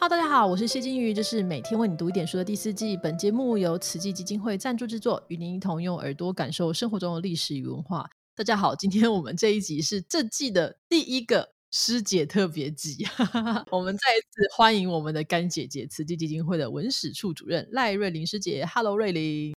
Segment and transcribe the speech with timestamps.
[0.00, 2.96] 哈，大家好，我是谢金鱼，这是每天为你读一点书的第四季。
[2.96, 8.08] 本节目由慈济基金会赞助制作，与您一同用耳朵感受生活中的历史与文化。
[8.34, 13.06] 大家好，今天我们这一集是这季的第一个师姐特别集，
[13.70, 18.64] 我们再一次欢迎我们的干姐姐，慈济基金会的文史处主任赖瑞玲师姐。
[18.64, 19.54] Hello，瑞玲。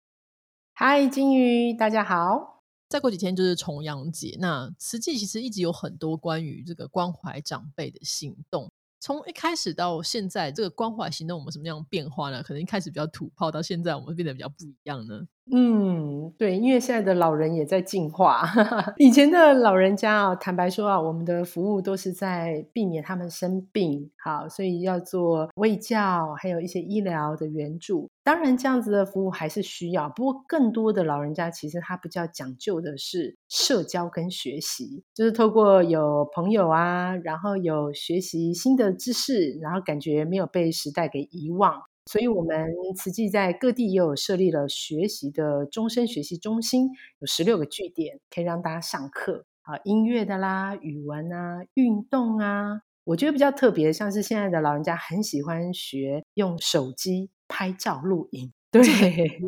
[0.72, 2.64] 嗨，金鱼，大家好。
[2.88, 8.71] 再过几天就是重阳节，那慈济其实一直有很多关于这个关怀长辈的行动。
[9.02, 12.40] 从一开始到现在，这个关怀行动我们什么样变化呢？
[12.40, 15.26] 可能一开始比较土炮，到现在我们变得比较不一样呢。
[15.50, 18.42] 嗯，对，因为现在的老人也在进化。
[18.96, 28.08] 以前的老人家啊，坦白说啊，我们的服务都是在避免他们生病，好，所以要做卫教，还有一些医疗的援助。
[28.22, 41.82] 当然，这样子的服务还是需要，不过更多的老人家其实他比较讲究的是社交跟学习，就是透过有朋友啊，然后有学习新的知识，然后感觉没有被时代给遗忘。
[42.10, 52.82] 所以，我们慈济在各地也有设立了学习的终身学习中心，有十六个据点，可以让大家上课啊，音乐的啦，语文啊，运动啊。
[53.04, 58.82] 我觉得比较特别，像是现在的老人家很喜欢学用手机拍照录影，对，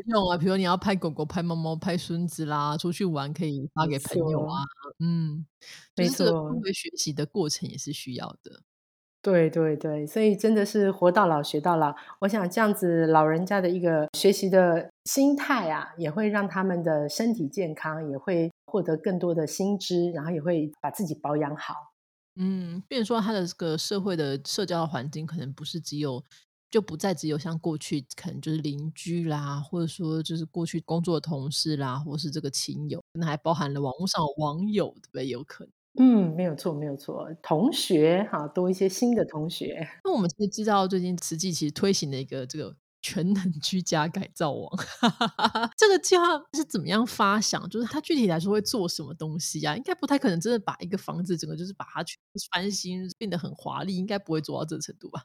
[0.06, 4.62] 用啊，比如你要拍狗狗、拍猫猫、拍孙子啦，出去玩可以发给朋友啊，
[4.98, 5.46] 嗯，
[5.96, 8.62] 没错，因为学习的过程也是需要的。
[9.24, 11.94] 对对对，所以真的是活到老学到老。
[12.20, 21.74] 我想这样子老人家的一个学习的心态啊，也会让他们的身体健康，也会获得更多的新知，然后也会把自己保养好。
[22.36, 26.22] 嗯，变说他的这个社会的社交环境，可能不是只有，
[26.70, 35.26] 就不再只有像过去可能就是邻居啦，或者说就是过去工作的同事啦，或是这个亲友，可能还包含了网络上网友，对不对？
[35.28, 35.72] 有可能。
[35.96, 37.28] 嗯，没有错，没有错。
[37.40, 39.86] 同学哈，多一些新的同学。
[40.04, 44.68] 那我们其实知道，最近慈济其实推行了一个这个全能居家改造网，
[45.76, 47.68] 这个计划是怎么样发想？
[47.68, 49.76] 就是它具体来说会做什么东西啊？
[49.76, 52.16] 应该不太可能真的把一个房子整个就是把它全
[52.52, 55.22] 翻新，变得很华丽，应该不会做到这个程度吧？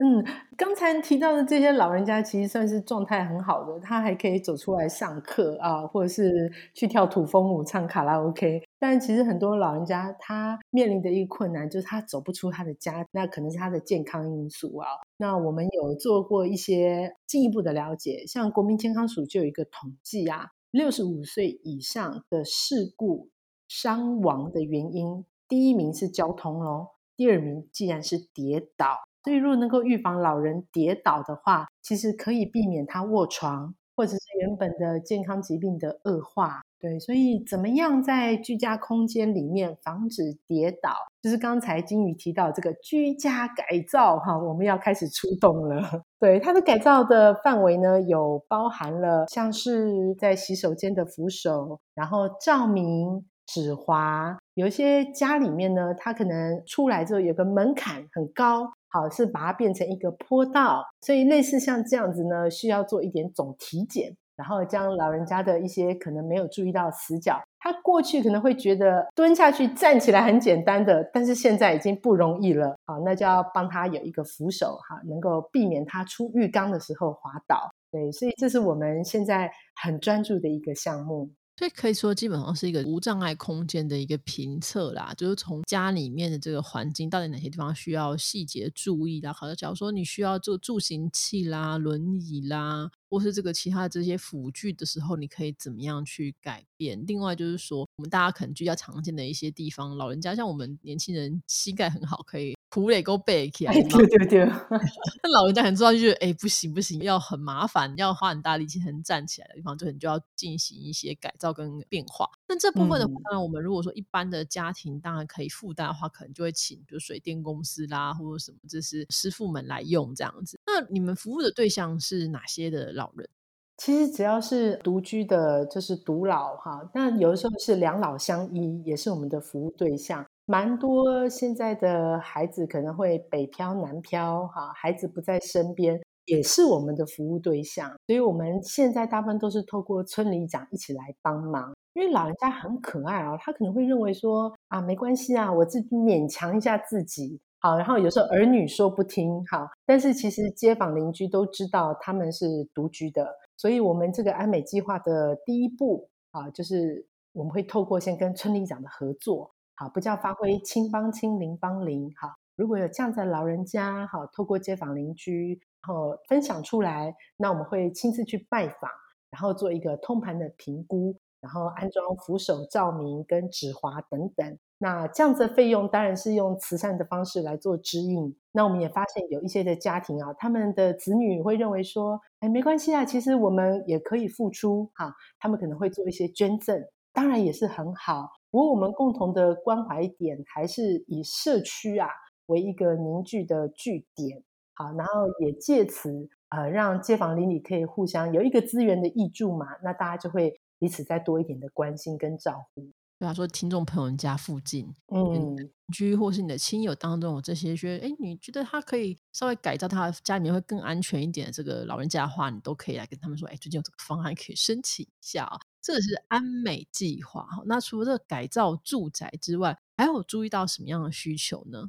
[0.00, 0.24] 嗯，
[0.56, 8.62] 刚才提到的这些老人家其实算是状态很好的，他还可以走出来上课啊，或者是去跳土风舞、唱卡拉 OK。
[8.78, 14.86] 但其实很多老人家他面临的一个困难就是他走不出他的家，那可能是他的健康因素啊。
[15.16, 23.30] 那我们有做过一些进一步的了解，像国民健康署就有一个统计啊，六十五岁以上的事故
[23.66, 29.07] 伤亡的原因，第一名是交通咯，第二名既然是跌倒。
[29.28, 36.62] 所以，如果能够预防老人跌倒的话，其实可以避免他卧床，或者是原本的健康疾病的恶化。
[36.80, 46.04] 对，所以怎么样在居家空间里面防止跌倒，就是刚才金宇提到这个居家改造哈，我们要开始出动了。
[46.18, 58.70] 对，它的改造的范围呢，有包含了像是在洗手间的扶手，然后照明、指滑，有一些家里面呢，它可能出来之后有个门槛很高。
[58.90, 72.76] 好，是把它变成一个坡道，所以类似像这样子呢，需要做一点总体检，然后将老人家的一些可能没有注意到死角，他过去可能会觉得蹲下去站起来很简单的，但是现在已经不容易了。
[72.86, 77.70] 好，那就要帮他有一个扶手，哈，能够避免他出浴缸的时候滑倒。
[77.90, 79.50] 对，所以这是我们现在
[79.82, 81.30] 很专注的一个项目。
[81.58, 89.32] 所以可以说，基本上是一个无障碍空间的一个评测啦，就是从家里面的这个环境，到底哪些地方需要细节注意啦。
[89.32, 92.88] 好，假如说你需要做助行器啦、轮椅啦。
[93.10, 97.02] 或是这个其他的这些辅具的时候，你可以怎么样去改变？
[97.06, 103.72] 另外就是说，我们大家可能居家常见的一些地方，老人家像我们年轻人膝盖很好，可以苦累够背起来。
[103.72, 104.44] 对对对。
[105.22, 112.28] 那老人家很重要，就是哎不行不行，要很麻烦，要花很大力气才能站起来的地方，就你就要进行一些改造跟变化。
[112.48, 120.58] 那这部分的话，当然我们如果说一般的家庭当然可以负担的话，可能就会请比如水电公司啦，或者什么这是师傅们来用这样子。
[120.66, 122.88] 那你们服务的对象是哪些的？
[122.98, 123.28] 老人
[123.76, 126.90] 其实只要是独居的，就是独老哈。
[126.94, 130.26] 那有的时候是两老相依，也是我们的服务对象。
[130.50, 137.90] 蛮多现在的孩子可能会北漂南漂哈，孩子不在身边，也是我们的服务对象。
[138.06, 147.38] 所以我们现在大部分都是透过村里长一起来帮忙，因为老人家很可爱啊，他可能会认为说啊，没关系啊，我自己勉强一下自己。
[147.60, 153.28] 好，然后有时候儿女说不听，好，但是其实街坊邻居都知道他们是独居的，
[153.58, 157.04] 所以我们这个安美计划的第一步啊，就是
[157.34, 168.90] 我们会透过先跟村里长的合作，好，不叫发挥亲帮亲邻帮邻，好，如果有这样的老人家，哈，透过街坊邻居，然后分享出来，那我们会亲自去拜访，
[169.30, 174.58] 然后做一个通盘的评估，然后安装扶手照明跟指滑等等。
[174.78, 178.36] 那这样子的费用当然是用慈善的方式来做指引。
[178.50, 185.14] 那我们也发现有一些的家庭啊，他们的子女会认为说，哎，没关系啊，其实我们也可以付出哈。
[185.38, 188.37] 他们可能会做一些捐赠，当然也是很好。
[188.50, 192.08] 不过我们共同的关怀点还是以社区啊
[192.46, 194.42] 为一个凝聚的据点，
[194.74, 202.90] 好，然后也借此呃让街坊邻里可以互相有一个资源的益助嘛，那大家就会彼此再多一点的关心跟照顾。
[203.18, 205.56] 对啊，说听众朋友家附近，嗯，
[205.92, 215.58] 居或是你的亲友当中有这些，觉得哎，你觉得他可以稍微改造他家里面会更安全一点，这个老人家的话，你都可以来跟他们说，哎，最近有这个方案可以申请一下啊。
[215.88, 217.62] 这是安美计划哈。
[217.64, 221.84] 那除了这改造住宅之外，还有注意到什么样的需求呢？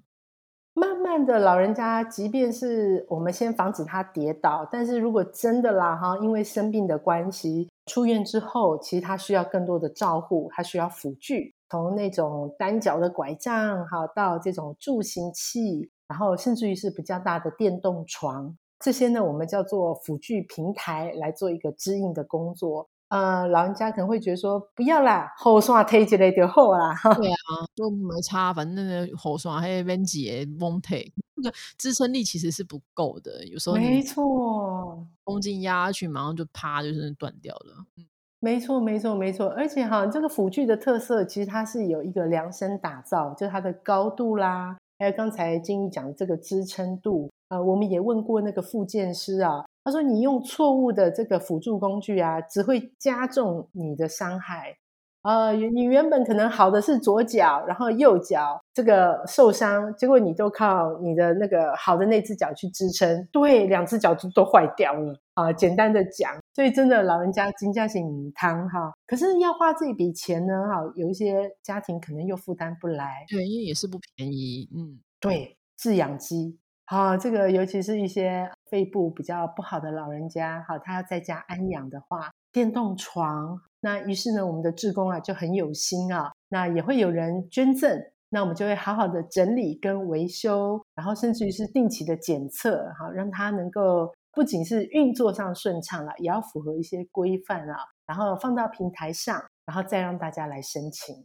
[0.73, 7.67] 慢慢的老人家，即便是我们先防止他跌倒，但是如果真的啦哈，因为生病的关系。
[7.87, 22.87] 出院之后，其实他需要更多的照护，他需要辅具，从那种单脚的拐杖，哈，到这种助行器，然后甚至于是比较大的电动床，这些呢，我们叫做辅具平台来做一个支应的工作。
[23.09, 26.94] 呃，老人家可能会觉得说，不要啦，后刷推起来就好啦。
[27.15, 37.85] 对啊，都没差，反正那个后刷还有边节蒙推，那个支撑力其实是不够的，有时候没错，公斤压下去，马上就啪，就是断掉了。
[37.97, 38.06] 嗯，
[38.39, 39.47] 没错，没错，没错。
[39.47, 47.31] 而且哈，这个辅具的特色，其实它是有一个量身打造，就是它的高度啦，还有刚才金玉讲的这个支撑度。
[47.50, 49.65] 呃，我们也问过那个复健师啊。
[49.89, 54.77] 他说：“你用错误的这个辅助工具啊，只会加重你的伤害。
[55.24, 65.51] 呃，你原本可能好的是左脚，然后右脚这个受伤，结果你都靠你的那个好的那只脚去支撑，对，两只脚都都坏掉了啊。
[65.51, 74.69] 简单的讲，所以真的老人家金家型汤哈，可是要花这笔钱呢哈，有一些家庭可能又负担不来，对，因为也是不便宜。
[74.74, 76.59] 嗯，对，制氧机。”
[76.89, 88.00] 啊，这个尤其是一些肺部比较不好的老人家，好，他要在家安养的话，电动床，那于是呢，我们的志工啊就很有心啊，那也会有人捐赠，
[88.30, 101.16] 那我们就会好好的整理跟维修，然后甚至于是定期的检测，好，让它能够不仅是运作上顺畅了，也要符合一些规范啊，然后放到平台上，然后再让大家来申请。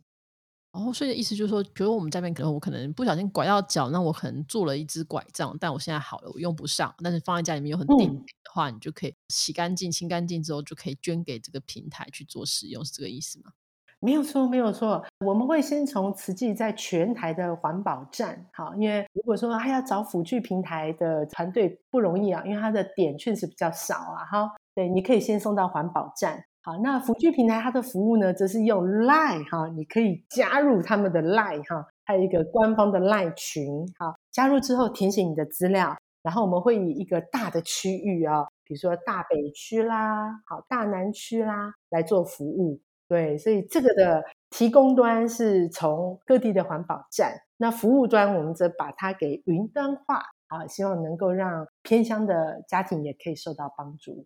[0.75, 13.53] 哦，所以意思就是说，比如我们这边可能我可能不小心拐到脚，那我可能做了一只拐杖，但我现在好了，我用不上，但是放在家里面又很定的话，你就可以洗干净、清干净之后，就可以捐给这个平台去做使用，是这个意思吗？
[14.01, 15.05] 没有错，没有错。
[15.25, 24.51] 我们会先从慈济在全台的环保站，好，因为如果说还要找辅具平台的团队不容易啊，因为它的点确实比较少啊，哈。
[24.75, 26.45] 对，你可以先送到环保站。
[26.67, 33.87] 好，那福聚平台它的服务呢，则是用 Line 哈，你可以加入他们的 Line 哈，还有一个官方的 Line 群。
[33.99, 42.81] 好，加入之后填写你的资料，然后我们会以一个大的区域啊，比如说大北区啦，好，大南区啦来做服务。
[43.07, 54.25] 对，所以这个的提供端是从各地的环保站，那服务端我们则把它给云端化，啊，希望能够让偏乡的家庭也可以受到帮助。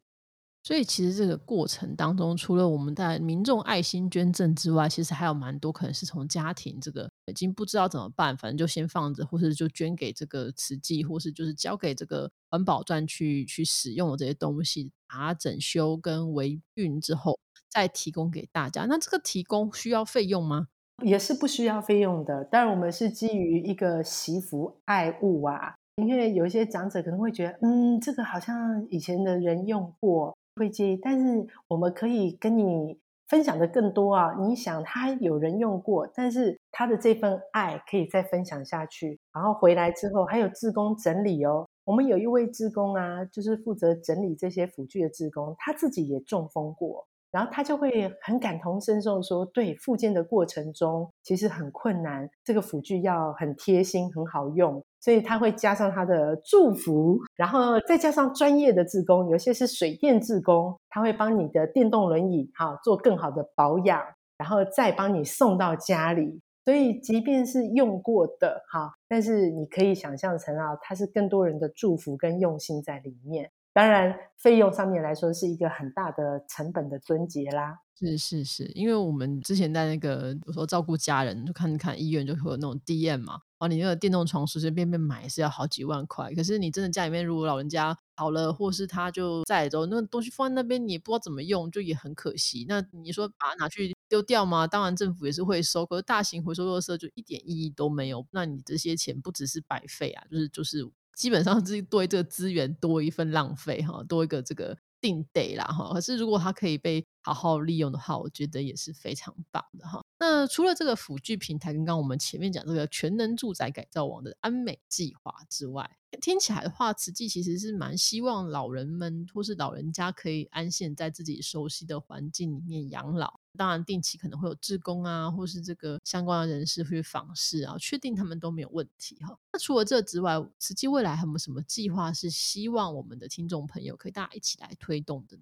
[0.68, 17.38] 所以其实这个过程当中，除了我们在民众爱心捐赠之外，其实还有蛮多可能是从家庭这个已经不知道怎么办，反正就先放着，或是就捐给这个慈济，或是就是交给这个环保站去去使用的这些东西，把它整修跟维运之后，
[17.70, 18.84] 再提供给大家。
[18.84, 20.68] 那这个提供需要费用吗？
[21.02, 22.44] 也是不需要费用的。
[22.44, 30.36] 当然，我们是基于一个惜福爱物啊，因为有一些长者可能会觉得，嗯，这个好像以前的人用过。
[30.58, 32.98] 会介意，但是我们可以跟你
[33.28, 34.34] 分享的更多啊！
[34.40, 41.66] 你想他有人用过，但是他的这份爱可以再分享下去，然后回来之后还有志工整理哦。
[41.84, 47.06] 我们有一位志工啊，就是负责整理这些辅具的志工，他自己也中风过。
[47.30, 64.02] 然后他就会很感同身受，说：“对，复健的过程中其实很困难，这个辅具要很贴心、很好用，所以他会加上他的祝福，然后再加上专业的志工，有些是水电志工，他会帮你的电动轮椅哈做更好的保养，
[64.38, 66.40] 然后再帮你送到家里。
[66.64, 73.50] 所以即便是用过的哈，但是你可以想象成啊，它是更多人的祝福跟用心在里面。
[73.72, 77.78] 当然费用上面来说是一个很大的成本的尊节啦。
[78.00, 92.64] 是是是，因为我们之前在那个有时候照顾家人，就看看医院就会有那种 DM 嘛，哦，你那个电动床随随便便买是要好几万块，可是你真的家里面如果老人家好了，或是他就在之后，那东西放在那边你也不知道怎么用，就也很可惜。
[92.68, 94.64] 那你说把它拿去丢掉吗？
[94.68, 98.24] 当然政府也是会收，可是大型回收垃圾就一点意义都没有。
[98.30, 104.78] 那你这些钱不只是白费啊，就是就是基本上是对这个资源多一份浪费哈，多一个这个。
[105.00, 110.02] 定得啦哈，可是如果它可以被好好利用的话，我觉得也是非常棒的哈。
[110.18, 115.88] 那除了这个辅具平台，刚刚我们前面讲这个全能住宅改造网的安美计划之外，
[116.20, 123.38] 听起来的话，慈济其实是蛮希望老人们或是老人家可以安心在自己熟悉的环境里面养老。
[123.56, 129.36] 当然，定期可能会有志工啊，或是这个相关的人士去访视啊，确定他们都没有问题哈。
[129.52, 135.36] 那除了这之外，实际未来还有没有什么计划是希望我们的听众朋友可以大家一起来推动的？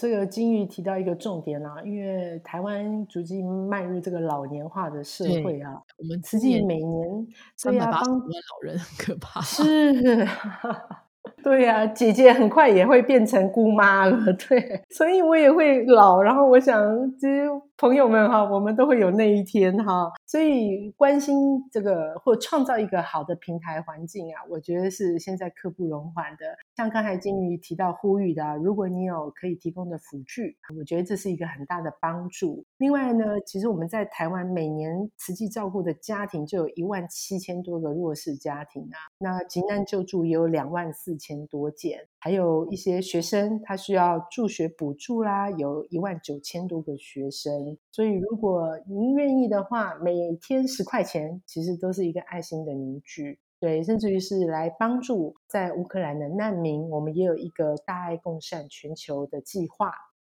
[0.00, 10.26] 这个金玉提到一个重点啊，因为台湾逐渐迈入这个老年化的社会啊，我们实际每年三百八十万老人很可怕，是。
[11.44, 14.16] 对呀，姐姐很快也会变成姑妈了，
[14.48, 16.20] 对，所以我也会老。
[16.20, 16.82] 然后我想，
[17.18, 17.46] 其实
[17.80, 20.12] 朋友们哈，我们都会有那一天哈。
[20.26, 26.44] 所以关心这个或创造一个好的平台环境啊，我觉得是现在刻不容缓的。
[26.76, 32.62] 像刚才金鱼提到呼吁的，如果你有可以提供的辅具，我觉得这是一个很大的帮助。
[32.76, 47.78] 另外呢，其实我们在台湾每年实际照顾的家庭就有一万七千多个弱势家庭啊，那急难救助也有两万四千多件，还有一些学生他需要助学补助啦，有一万九千多个学生。
[47.90, 53.40] 所以如果您愿意的话，每天十块钱其实都是一个爱心的凝聚。
[53.58, 59.90] 对，甚至于是来帮助在乌克兰的难民，我们也有一个大爱共善全球的计划。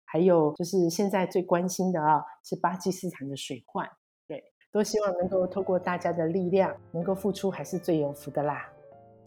[0.05, 3.89] 还有就是现在最关心的啊，是巴基斯坦的水患。
[4.27, 8.71] 对，都希望能够透过大家的力量，能够付出，还是最有福的啦。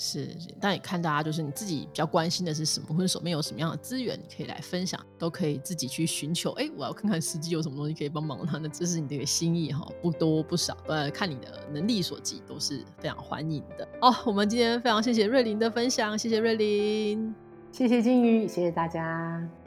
[0.04, 6.52] 是，但也看大家就是你自己比较关心的是什么，或者手边有什么样的资源，你可以来分享，都可以自己去寻求。
[6.52, 13.88] 哎，我要看看实际有什么东西可以帮忙他，那这是你的心意哈，不多不少，呃，看你的能力所及，都是非常欢迎的。
[14.02, 17.34] 哦，我们今天非常谢谢瑞林的分享，谢谢瑞林，
[17.72, 19.63] 谢谢金鱼，谢谢大家。